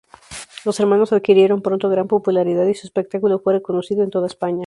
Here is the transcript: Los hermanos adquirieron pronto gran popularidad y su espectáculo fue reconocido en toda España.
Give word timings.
Los 0.65 0.79
hermanos 0.79 1.13
adquirieron 1.13 1.61
pronto 1.61 1.87
gran 1.87 2.07
popularidad 2.07 2.65
y 2.65 2.73
su 2.73 2.87
espectáculo 2.87 3.37
fue 3.37 3.53
reconocido 3.53 4.01
en 4.03 4.09
toda 4.09 4.25
España. 4.25 4.59